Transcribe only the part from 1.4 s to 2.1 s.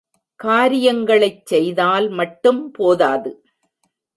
செய்தால்